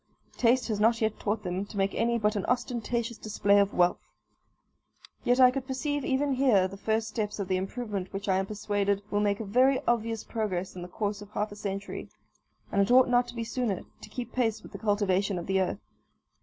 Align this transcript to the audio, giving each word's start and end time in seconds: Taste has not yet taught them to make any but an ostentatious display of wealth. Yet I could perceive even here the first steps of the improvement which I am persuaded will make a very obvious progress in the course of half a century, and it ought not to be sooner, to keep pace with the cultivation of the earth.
Taste 0.35 0.67
has 0.69 0.79
not 0.79 0.99
yet 0.99 1.19
taught 1.19 1.43
them 1.43 1.63
to 1.65 1.77
make 1.77 1.93
any 1.93 2.17
but 2.17 2.35
an 2.35 2.43
ostentatious 2.47 3.19
display 3.19 3.59
of 3.59 3.71
wealth. 3.71 3.99
Yet 5.23 5.39
I 5.39 5.51
could 5.51 5.67
perceive 5.67 6.03
even 6.03 6.33
here 6.33 6.67
the 6.67 6.75
first 6.75 7.07
steps 7.07 7.37
of 7.37 7.47
the 7.47 7.55
improvement 7.57 8.11
which 8.11 8.27
I 8.27 8.37
am 8.39 8.47
persuaded 8.47 9.03
will 9.11 9.19
make 9.19 9.39
a 9.39 9.45
very 9.45 9.79
obvious 9.87 10.23
progress 10.23 10.75
in 10.75 10.81
the 10.81 10.87
course 10.87 11.21
of 11.21 11.29
half 11.29 11.51
a 11.51 11.55
century, 11.55 12.09
and 12.71 12.81
it 12.81 12.89
ought 12.89 13.09
not 13.09 13.27
to 13.27 13.35
be 13.35 13.43
sooner, 13.43 13.81
to 14.01 14.09
keep 14.09 14.33
pace 14.33 14.63
with 14.63 14.71
the 14.71 14.79
cultivation 14.79 15.37
of 15.37 15.45
the 15.45 15.61
earth. 15.61 15.79